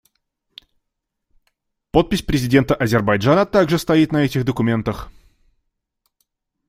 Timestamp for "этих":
4.25-4.43